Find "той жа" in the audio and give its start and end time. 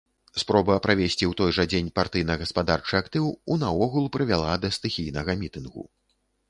1.41-1.65